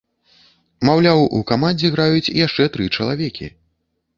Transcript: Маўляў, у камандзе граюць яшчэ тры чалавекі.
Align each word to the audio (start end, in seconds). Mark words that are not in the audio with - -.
Маўляў, 0.87 1.21
у 1.39 1.43
камандзе 1.53 1.91
граюць 1.97 2.33
яшчэ 2.45 2.69
тры 2.79 2.89
чалавекі. 2.95 3.47